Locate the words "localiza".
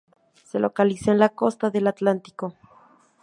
0.57-1.11